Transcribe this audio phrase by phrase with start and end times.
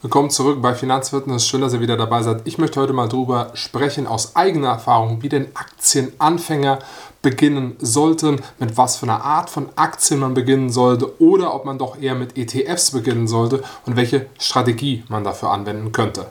[0.00, 1.44] Willkommen zurück bei Finanzfitness.
[1.44, 2.42] Schön, dass ihr wieder dabei seid.
[2.44, 6.78] Ich möchte heute mal darüber sprechen, aus eigener Erfahrung, wie denn Aktienanfänger
[7.20, 11.78] beginnen sollten, mit was für einer Art von Aktien man beginnen sollte oder ob man
[11.78, 16.26] doch eher mit ETFs beginnen sollte und welche Strategie man dafür anwenden könnte.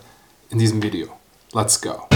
[0.49, 1.09] In diesem Video.
[1.51, 2.07] Let's go.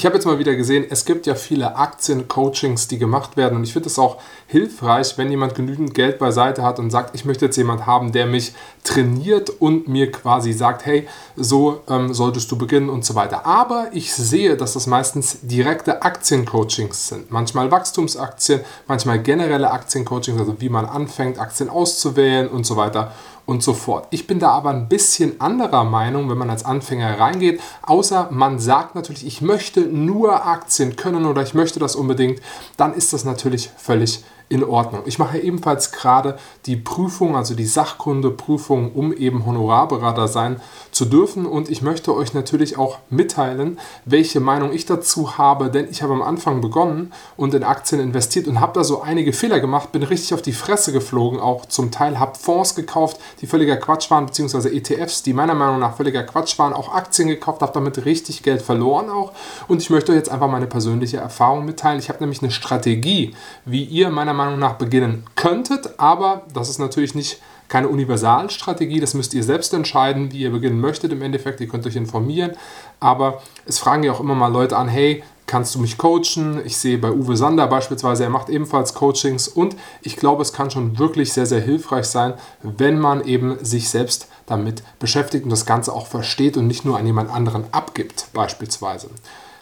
[0.00, 3.64] Ich habe jetzt mal wieder gesehen, es gibt ja viele Aktien-Coachings, die gemacht werden und
[3.64, 7.44] ich finde es auch hilfreich, wenn jemand genügend Geld beiseite hat und sagt, ich möchte
[7.44, 12.56] jetzt jemand haben, der mich trainiert und mir quasi sagt, hey, so ähm, solltest du
[12.56, 13.44] beginnen und so weiter.
[13.44, 17.30] Aber ich sehe, dass das meistens direkte Aktien-Coachings sind.
[17.30, 23.12] Manchmal Wachstumsaktien, manchmal generelle Aktien-Coachings, also wie man anfängt, Aktien auszuwählen und so weiter
[23.50, 24.06] und so fort.
[24.10, 28.58] Ich bin da aber ein bisschen anderer Meinung, wenn man als Anfänger reingeht, außer man
[28.58, 32.40] sagt natürlich, ich möchte nur Aktien können oder ich möchte das unbedingt,
[32.76, 35.02] dann ist das natürlich völlig in Ordnung.
[35.06, 41.46] Ich mache ebenfalls gerade die Prüfung, also die Sachkundeprüfung, um eben Honorarberater sein zu dürfen.
[41.46, 46.14] Und ich möchte euch natürlich auch mitteilen, welche Meinung ich dazu habe, denn ich habe
[46.14, 50.02] am Anfang begonnen und in Aktien investiert und habe da so einige Fehler gemacht, bin
[50.02, 54.26] richtig auf die Fresse geflogen, auch zum Teil habe Fonds gekauft, die völliger Quatsch waren,
[54.26, 58.42] beziehungsweise ETFs, die meiner Meinung nach völliger Quatsch waren, auch Aktien gekauft, habe damit richtig
[58.42, 59.30] Geld verloren auch.
[59.68, 62.00] Und ich möchte euch jetzt einfach meine persönliche Erfahrung mitteilen.
[62.00, 66.68] Ich habe nämlich eine Strategie, wie ihr meiner Meinung Meinung nach beginnen könntet, aber das
[66.68, 71.22] ist natürlich nicht keine Universalstrategie, das müsst ihr selbst entscheiden, wie ihr beginnen möchtet im
[71.22, 72.52] Endeffekt, ihr könnt euch informieren,
[72.98, 76.60] aber es fragen ja auch immer mal Leute an, hey, kannst du mich coachen?
[76.64, 80.70] Ich sehe bei Uwe Sander beispielsweise, er macht ebenfalls Coachings und ich glaube, es kann
[80.70, 85.66] schon wirklich sehr, sehr hilfreich sein, wenn man eben sich selbst damit beschäftigt und das
[85.66, 89.10] Ganze auch versteht und nicht nur an jemand anderen abgibt beispielsweise.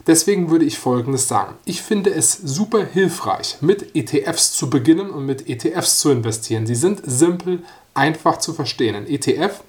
[0.09, 1.57] Deswegen würde ich Folgendes sagen.
[1.67, 6.67] Ich finde es super hilfreich, mit ETFs zu beginnen und mit ETFs zu investieren.
[6.67, 8.95] Sie sind simpel, einfach zu verstehen.
[8.95, 9.63] Ein ETF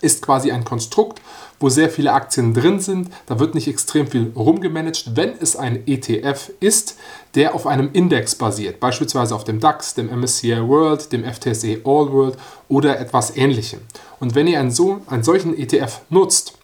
[0.00, 1.20] ist quasi ein Konstrukt,
[1.60, 3.10] wo sehr viele Aktien drin sind.
[3.26, 6.96] Da wird nicht extrem viel rumgemanagt, wenn es ein ETF ist,
[7.34, 12.12] der auf einem Index basiert, beispielsweise auf dem DAX, dem MSCI World, dem FTSE All
[12.12, 13.80] World oder etwas ähnlichem.
[14.20, 16.55] Und wenn ihr einen, so, einen solchen ETF nutzt,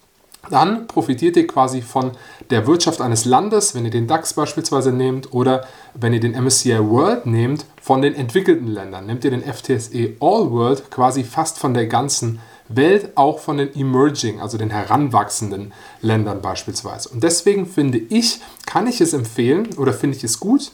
[0.51, 2.13] dann profitiert ihr quasi von
[2.51, 5.65] der Wirtschaft eines Landes, wenn ihr den DAX beispielsweise nehmt oder
[5.95, 9.07] wenn ihr den MSCI World nehmt, von den entwickelten Ländern.
[9.07, 13.75] Nehmt ihr den FTSE All World quasi fast von der ganzen Welt, auch von den
[13.75, 17.09] Emerging, also den heranwachsenden Ländern beispielsweise.
[17.09, 20.73] Und deswegen finde ich, kann ich es empfehlen oder finde ich es gut,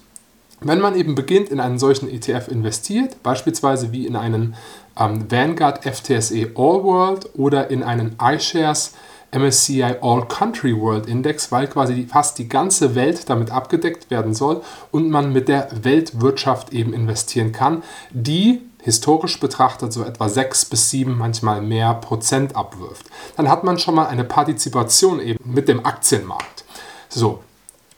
[0.60, 4.56] wenn man eben beginnt, in einen solchen ETF investiert, beispielsweise wie in einen
[4.98, 8.94] ähm, Vanguard FTSE All World oder in einen iShares
[9.32, 14.62] MSCI All Country World Index, weil quasi fast die ganze Welt damit abgedeckt werden soll
[14.90, 20.90] und man mit der Weltwirtschaft eben investieren kann, die historisch betrachtet so etwa 6 bis
[20.90, 23.06] 7, manchmal mehr Prozent abwirft.
[23.36, 26.64] Dann hat man schon mal eine Partizipation eben mit dem Aktienmarkt.
[27.08, 27.40] So,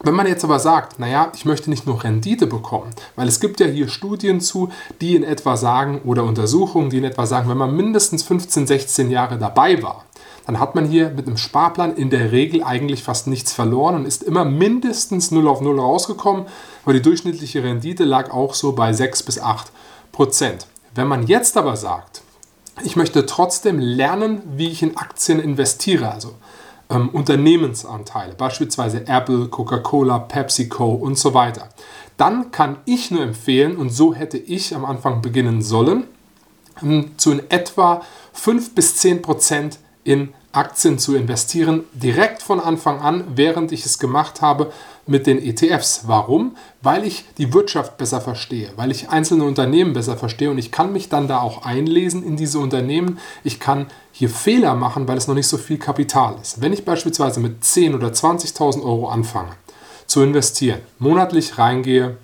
[0.03, 3.61] wenn man jetzt aber sagt, naja, ich möchte nicht nur Rendite bekommen, weil es gibt
[3.61, 4.71] ja hier Studien zu,
[5.01, 9.11] die in etwa sagen, oder Untersuchungen, die in etwa sagen, wenn man mindestens 15, 16
[9.11, 10.07] Jahre dabei war,
[10.47, 14.07] dann hat man hier mit einem Sparplan in der Regel eigentlich fast nichts verloren und
[14.07, 16.47] ist immer mindestens 0 auf 0 rausgekommen,
[16.85, 19.71] weil die durchschnittliche Rendite lag auch so bei 6 bis 8
[20.13, 20.67] Prozent.
[20.95, 22.23] Wenn man jetzt aber sagt,
[22.83, 26.35] ich möchte trotzdem lernen, wie ich in Aktien investiere, also
[26.89, 31.69] ähm, Unternehmensanteile, beispielsweise Apple, Coca-Cola, PepsiCo und so weiter,
[32.17, 36.05] dann kann ich nur empfehlen, und so hätte ich am Anfang beginnen sollen,
[36.83, 38.03] ähm, zu in etwa
[38.33, 43.99] 5 bis 10 Prozent in Aktien zu investieren, direkt von Anfang an, während ich es
[43.99, 44.73] gemacht habe
[45.07, 46.03] mit den ETFs.
[46.07, 46.57] Warum?
[46.83, 50.93] Weil ich die Wirtschaft besser verstehe, weil ich einzelne Unternehmen besser verstehe und ich kann
[50.93, 53.19] mich dann da auch einlesen in diese Unternehmen.
[53.45, 56.61] Ich kann hier Fehler machen, weil es noch nicht so viel Kapital ist.
[56.61, 59.53] Wenn ich beispielsweise mit 10.000 oder 20.000 Euro anfange
[60.07, 62.17] zu investieren, monatlich reingehe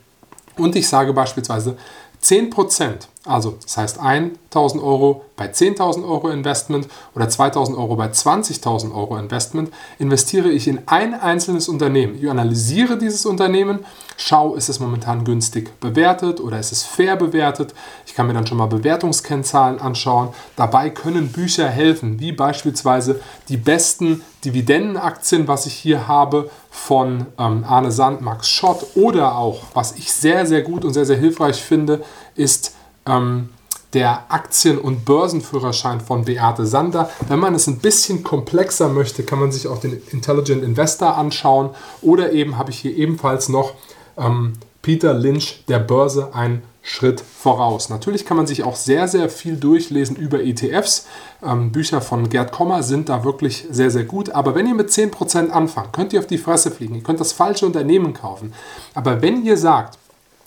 [0.57, 1.77] und ich sage beispielsweise
[2.23, 8.95] 10%, also das heißt 1.000 Euro bei 10.000 Euro Investment oder 2.000 Euro bei 20.000
[8.95, 12.17] Euro Investment, investiere ich in ein einzelnes Unternehmen.
[12.19, 13.85] Ich analysiere dieses Unternehmen,
[14.17, 17.75] schaue, ist es momentan günstig bewertet oder ist es fair bewertet.
[18.07, 20.31] Ich kann mir dann schon mal Bewertungskennzahlen anschauen.
[20.57, 23.21] Dabei können Bücher helfen, wie beispielsweise
[23.51, 29.65] die besten Dividendenaktien, was ich hier habe von ähm, Arne Sand, Max Schott oder auch,
[29.75, 32.05] was ich sehr, sehr gut und sehr, sehr hilfreich finde,
[32.37, 32.76] ist
[33.07, 33.51] ähm,
[33.93, 37.09] der Aktien- und Börsenführerschein von Beate Sander.
[37.29, 41.71] Wenn man es ein bisschen komplexer möchte, kann man sich auch den Intelligent Investor anschauen.
[42.03, 43.73] Oder eben habe ich hier ebenfalls noch
[44.19, 47.89] ähm, Peter Lynch der Börse ein Schritt voraus.
[47.89, 51.07] Natürlich kann man sich auch sehr, sehr viel durchlesen über ETFs.
[51.43, 54.31] Ähm, Bücher von Gerd Kommer sind da wirklich sehr, sehr gut.
[54.31, 56.95] Aber wenn ihr mit 10% anfangt, könnt ihr auf die Fresse fliegen.
[56.95, 58.53] Ihr könnt das falsche Unternehmen kaufen.
[58.95, 59.99] Aber wenn ihr sagt,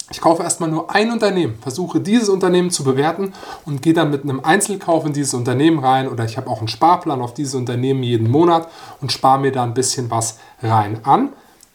[0.10, 3.34] ich kaufe erstmal nur ein Unternehmen, versuche dieses Unternehmen zu bewerten
[3.66, 6.68] und gehe dann mit einem Einzelkauf in dieses Unternehmen rein oder ich habe auch einen
[6.68, 8.68] Sparplan auf dieses Unternehmen jeden Monat
[9.02, 11.30] und spare mir da ein bisschen was rein an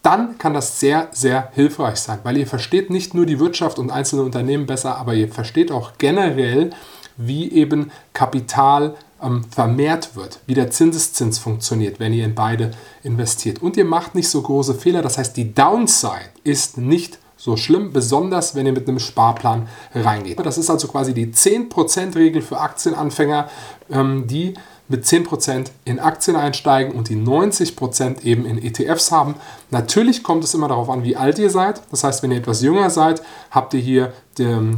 [0.05, 3.91] dann kann das sehr, sehr hilfreich sein, weil ihr versteht nicht nur die Wirtschaft und
[3.91, 6.71] einzelne Unternehmen besser, aber ihr versteht auch generell,
[7.17, 12.73] wie eben Kapital ähm, vermehrt wird, wie der Zinseszins funktioniert, wenn ihr in beide
[13.03, 13.63] investiert.
[13.63, 17.93] Und ihr macht nicht so große Fehler, das heißt, die Downside ist nicht so schlimm,
[17.93, 20.41] besonders wenn ihr mit einem Sparplan reingeht.
[20.41, 23.51] Das ist also quasi die 10%-Regel für Aktienanfänger,
[23.91, 24.55] ähm, die
[24.89, 29.35] mit 10% in Aktien einsteigen und die 90% eben in ETFs haben.
[29.71, 31.83] Natürlich kommt es immer darauf an, wie alt ihr seid.
[31.91, 33.21] Das heißt, wenn ihr etwas jünger seid,
[33.51, 34.77] habt ihr hier die,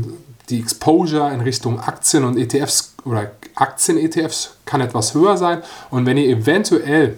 [0.48, 5.62] die Exposure in Richtung Aktien und ETFs oder Aktien-ETFs kann etwas höher sein.
[5.90, 7.16] Und wenn ihr eventuell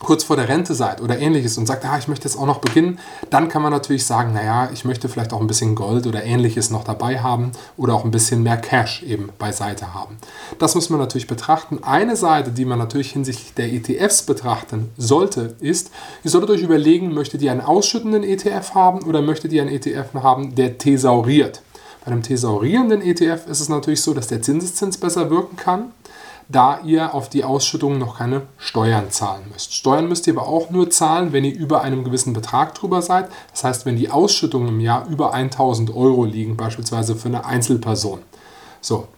[0.00, 2.58] kurz vor der Rente seid oder ähnliches und sagt, ah, ich möchte jetzt auch noch
[2.58, 2.98] beginnen,
[3.28, 6.70] dann kann man natürlich sagen, naja, ich möchte vielleicht auch ein bisschen Gold oder ähnliches
[6.70, 10.16] noch dabei haben oder auch ein bisschen mehr Cash eben beiseite haben.
[10.58, 11.84] Das muss man natürlich betrachten.
[11.84, 15.90] Eine Seite, die man natürlich hinsichtlich der ETFs betrachten sollte, ist,
[16.24, 20.14] ihr solltet euch überlegen, möchtet ihr einen ausschüttenden ETF haben oder möchtet ihr einen ETF
[20.14, 21.62] haben, der thesauriert.
[22.04, 25.92] Bei einem thesaurierenden ETF ist es natürlich so, dass der Zinseszins besser wirken kann
[26.50, 29.74] da ihr auf die Ausschüttung noch keine Steuern zahlen müsst.
[29.74, 33.28] Steuern müsst ihr aber auch nur zahlen, wenn ihr über einem gewissen Betrag drüber seid.
[33.52, 38.20] Das heißt, wenn die Ausschüttungen im Jahr über 1000 Euro liegen, beispielsweise für eine Einzelperson.
[38.80, 39.08] So.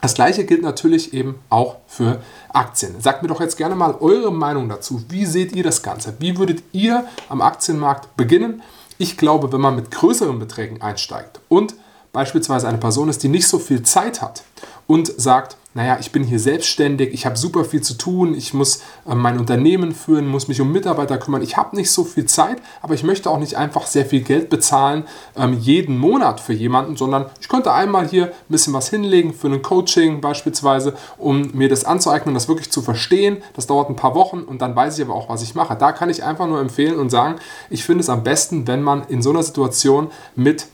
[0.00, 2.22] Das gleiche gilt natürlich eben auch für
[2.54, 2.98] Aktien.
[3.02, 5.04] Sagt mir doch jetzt gerne mal eure Meinung dazu.
[5.10, 6.14] Wie seht ihr das Ganze?
[6.20, 8.62] Wie würdet ihr am Aktienmarkt beginnen?
[8.96, 11.74] Ich glaube, wenn man mit größeren Beträgen einsteigt und
[12.14, 14.42] beispielsweise eine Person ist, die nicht so viel Zeit hat
[14.90, 18.82] und sagt, naja, ich bin hier selbstständig, ich habe super viel zu tun, ich muss
[19.08, 22.60] äh, mein Unternehmen führen, muss mich um Mitarbeiter kümmern, ich habe nicht so viel Zeit,
[22.82, 25.04] aber ich möchte auch nicht einfach sehr viel Geld bezahlen
[25.36, 29.46] ähm, jeden Monat für jemanden, sondern ich könnte einmal hier ein bisschen was hinlegen für
[29.46, 33.36] ein Coaching beispielsweise, um mir das anzueignen, das wirklich zu verstehen.
[33.54, 35.76] Das dauert ein paar Wochen und dann weiß ich aber auch, was ich mache.
[35.76, 37.36] Da kann ich einfach nur empfehlen und sagen,
[37.68, 40.66] ich finde es am besten, wenn man in so einer Situation mit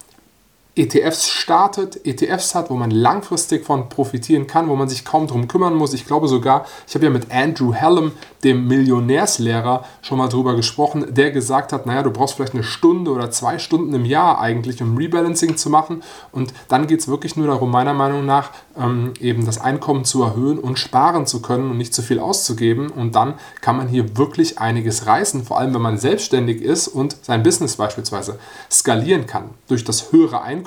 [0.78, 5.48] ETFs startet, ETFs hat, wo man langfristig von profitieren kann, wo man sich kaum darum
[5.48, 5.94] kümmern muss.
[5.94, 8.12] Ich glaube sogar, ich habe ja mit Andrew Hallam,
[8.44, 13.10] dem Millionärslehrer, schon mal drüber gesprochen, der gesagt hat, naja, du brauchst vielleicht eine Stunde
[13.10, 16.02] oder zwei Stunden im Jahr eigentlich, um Rebalancing zu machen.
[16.30, 20.22] Und dann geht es wirklich nur darum, meiner Meinung nach, ähm, eben das Einkommen zu
[20.22, 22.90] erhöhen und sparen zu können und nicht zu viel auszugeben.
[22.90, 27.16] Und dann kann man hier wirklich einiges reißen, vor allem wenn man selbstständig ist und
[27.22, 28.38] sein Business beispielsweise
[28.70, 29.50] skalieren kann.
[29.68, 30.65] Durch das höhere Einkommen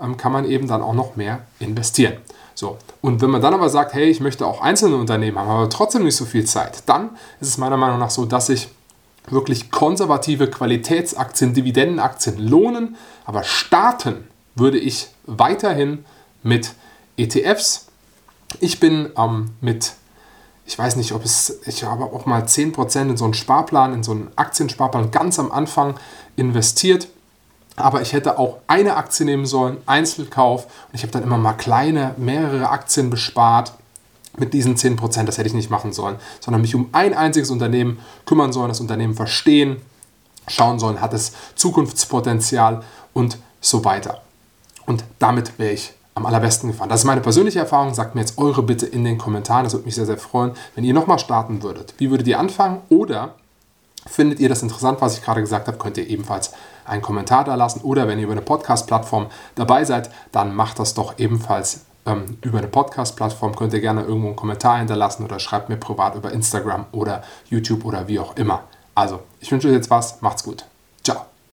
[0.00, 2.14] ähm, kann man eben dann auch noch mehr investieren.
[2.54, 2.76] So.
[3.00, 6.04] Und wenn man dann aber sagt, hey, ich möchte auch einzelne Unternehmen haben, aber trotzdem
[6.04, 7.10] nicht so viel Zeit, dann
[7.40, 8.68] ist es meiner Meinung nach so, dass sich
[9.28, 16.04] wirklich konservative Qualitätsaktien, Dividendenaktien lohnen, aber starten würde ich weiterhin
[16.42, 16.72] mit
[17.16, 17.86] ETFs.
[18.58, 19.92] Ich bin ähm, mit,
[20.66, 24.02] ich weiß nicht, ob es, ich habe auch mal 10% in so einen Sparplan, in
[24.02, 25.94] so einen Aktiensparplan ganz am Anfang
[26.36, 27.08] investiert.
[27.76, 30.64] Aber ich hätte auch eine Aktie nehmen sollen, Einzelkauf.
[30.64, 33.72] Und ich habe dann immer mal kleine, mehrere Aktien bespart
[34.36, 35.24] mit diesen 10%.
[35.24, 38.80] Das hätte ich nicht machen sollen, sondern mich um ein einziges Unternehmen kümmern sollen, das
[38.80, 39.76] Unternehmen verstehen,
[40.48, 44.22] schauen sollen, hat es Zukunftspotenzial und so weiter.
[44.86, 46.88] Und damit wäre ich am allerbesten gefahren.
[46.88, 47.94] Das ist meine persönliche Erfahrung.
[47.94, 49.64] Sagt mir jetzt eure bitte in den Kommentaren.
[49.64, 51.94] Das würde mich sehr, sehr freuen, wenn ihr nochmal starten würdet.
[51.98, 52.80] Wie würdet ihr anfangen?
[52.88, 53.34] Oder
[54.06, 56.52] findet ihr das interessant, was ich gerade gesagt habe, könnt ihr ebenfalls
[56.84, 57.80] einen Kommentar da lassen.
[57.82, 62.58] Oder wenn ihr über eine Podcast-Plattform dabei seid, dann macht das doch ebenfalls ähm, über
[62.58, 63.56] eine Podcast-Plattform.
[63.56, 67.84] Könnt ihr gerne irgendwo einen Kommentar hinterlassen oder schreibt mir privat über Instagram oder YouTube
[67.84, 68.64] oder wie auch immer.
[68.94, 70.20] Also, ich wünsche euch jetzt was.
[70.20, 70.69] Macht's gut.